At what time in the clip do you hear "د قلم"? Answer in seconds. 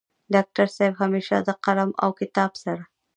1.47-1.89